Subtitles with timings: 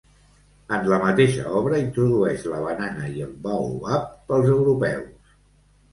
[0.77, 5.37] En la mateixa obra introdueix la banana i el baobab pels europeus.